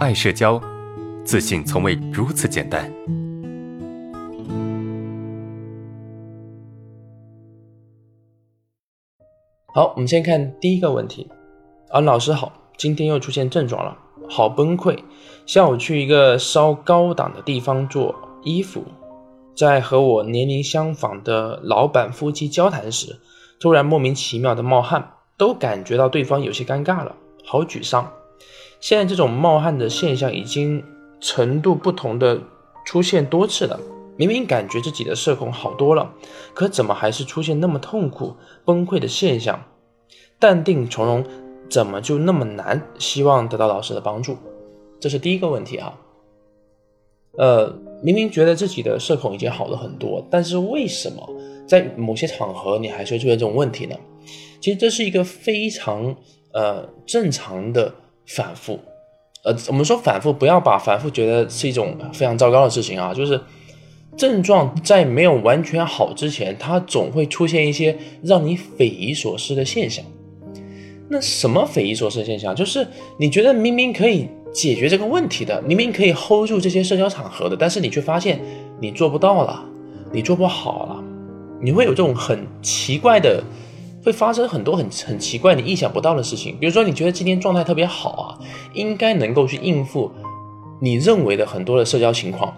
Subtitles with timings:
[0.00, 0.58] 爱社交，
[1.26, 2.90] 自信从未如此简单。
[9.74, 11.28] 好，我们先看第一个问题。
[11.90, 13.94] 啊，老师好，今天又出现症状了，
[14.26, 14.98] 好崩溃。
[15.44, 18.82] 下午去一个稍高档的地方做衣服，
[19.54, 23.20] 在和我年龄相仿的老板夫妻交谈时，
[23.60, 27.14] 突然莫名其妙的冒汗，都感觉到对方有些尴尬了，
[27.44, 28.10] 好沮丧。
[28.80, 30.82] 现在这种冒汗的现象已经
[31.20, 32.40] 程度不同的
[32.86, 33.78] 出现多次了，
[34.16, 36.14] 明明感觉自己的社恐好多了，
[36.54, 38.34] 可怎么还是出现那么痛苦
[38.64, 39.62] 崩溃的现象？
[40.38, 41.22] 淡定从容
[41.68, 42.82] 怎么就那么难？
[42.98, 44.36] 希望得到老师的帮助。
[44.98, 45.98] 这是第一个问题啊。
[47.36, 51.28] 呃，明明觉得自己的社恐已经好了很多，但是为什么
[51.66, 53.94] 在某些场合你还是会出现这种问题呢？
[54.60, 56.16] 其实这是一个非常
[56.54, 57.94] 呃正常的。
[58.34, 58.78] 反复，
[59.42, 63.12] 呃，我们说反复，不要把反复觉得是一种非常糟糕的事情啊。
[63.12, 63.40] 就是
[64.16, 70.04] 症状在没有完全好之前，它总会出现一些让你匪夷所思的现象。
[71.08, 72.54] 那什么匪夷所思的现象？
[72.54, 72.86] 就是
[73.18, 78.40] 你觉得明明可以解决这个问题的，明明可以 hold 住这些社交场合的，但是你却发现
[78.78, 79.64] 你做不到了，
[80.12, 81.02] 你做不好了，
[81.60, 83.42] 你会有这种很奇怪的。
[84.02, 86.56] 会发生很多很很奇怪、你意想不到的事情。
[86.58, 88.38] 比如说，你觉得今天状态特别好啊，
[88.72, 90.10] 应该能够去应付
[90.80, 92.54] 你认为的很多的社交情况。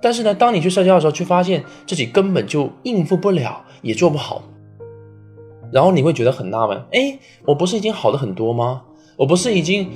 [0.00, 4.42] 但是呢，当你去社交的时候，却发现自己根本就应付不了，也做不好。
[5.72, 8.82] 然后你会觉得很纳闷：哎，我不是已经好的很多吗？
[9.16, 9.90] 我不是已经……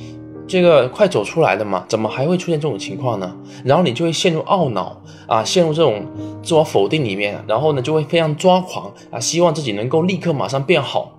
[0.49, 1.85] 这个快走出来了嘛？
[1.89, 3.37] 怎么还会出现这种情况呢？
[3.65, 6.07] 然后你就会陷入懊恼啊，陷入这种
[6.43, 11.19] 自我否定里面，然后呢就会非常抓狂啊，希望自己能够立刻马上变好。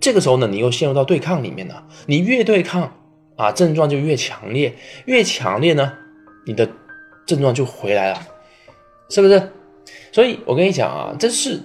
[0.00, 1.84] 这个时候呢，你又陷入到对抗里面了。
[2.06, 2.92] 你越对抗
[3.36, 5.92] 啊，症状就越强烈，越强烈呢，
[6.46, 6.68] 你的
[7.24, 8.18] 症状就回来了，
[9.08, 9.52] 是不是？
[10.10, 11.60] 所以我跟你讲啊，这是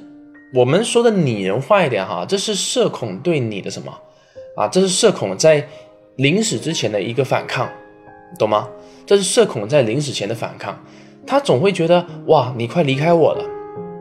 [0.53, 3.91] 我们说的拟人化一点哈，这是社恐对你的什么
[4.55, 4.67] 啊？
[4.67, 5.67] 这是社恐在。
[6.21, 7.67] 临死之前的一个反抗，
[8.37, 8.67] 懂吗？
[9.07, 10.79] 这是社恐在临死前的反抗，
[11.25, 13.43] 他总会觉得哇，你快离开我了，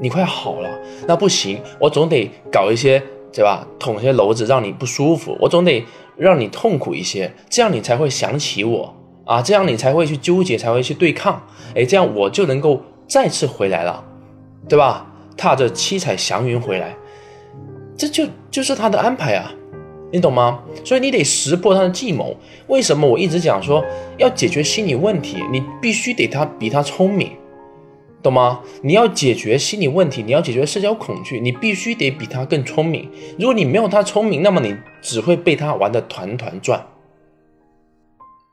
[0.02, 0.68] 你快好了，
[1.08, 3.66] 那不行，我总得搞一些，对吧？
[3.78, 5.82] 捅一些篓子让你不舒服，我总得
[6.18, 8.94] 让你痛苦一些，这样你才会想起我
[9.24, 11.42] 啊，这样你才会去纠结，才会去对抗，
[11.74, 14.04] 哎，这样我就能够再次回来了，
[14.68, 15.06] 对吧？
[15.38, 16.94] 踏着七彩祥云回来，
[17.96, 19.54] 这就就是他的安排啊。
[20.12, 20.62] 你懂吗？
[20.84, 22.36] 所以你得识破他的计谋。
[22.66, 23.84] 为什么我一直讲说
[24.18, 27.30] 要解决心理问题，你必须得他比他聪明，
[28.22, 28.60] 懂吗？
[28.82, 33.08] 你要解决心理问题，你要解决社交恐惧，你必须得比他更聪明。
[33.38, 36.86] 如果你没有他聪明，那么你只会被他玩的团团转，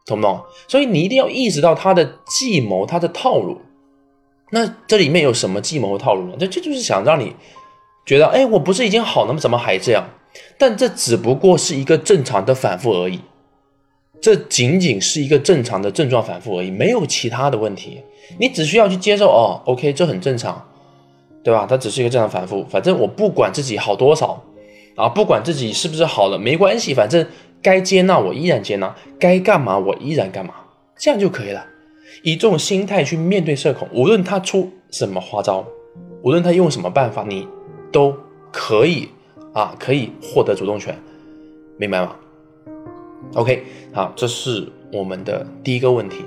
[0.05, 0.41] 懂不懂？
[0.67, 3.61] 所以你一定要意识到他的计谋，他的套路。
[4.51, 6.35] 那这里面有什么计谋和套路呢？
[6.39, 7.33] 这这就是想让你
[8.05, 9.39] 觉得，哎，我不是已经好了吗？
[9.39, 10.07] 怎么还这样？
[10.57, 13.19] 但这只不过是一个正常的反复而已，
[14.21, 18.01] 这仅仅是一个正常的症状反复而已，没有其他的问题。
[18.39, 20.67] 你只需要去接受哦，OK，这很正常，
[21.43, 21.65] 对吧？
[21.69, 24.43] 它只是一个正常反复，反正我不管自己好多少
[24.95, 27.25] 啊，不管自己是不是好了，没关系，反正
[27.61, 30.53] 该接纳我依然接纳，该干嘛我依然干嘛，
[30.97, 31.65] 这样就可以了。
[32.23, 35.65] 以这种心态去面对社恐，无论他出什么花招，
[36.23, 37.47] 无论他用什么办法，你
[37.91, 38.13] 都
[38.51, 39.09] 可以。
[39.57, 40.95] 啊，可以获得主动权，
[41.77, 42.15] 明白吗
[43.33, 46.17] ？OK，好，这是我们的第一个问题。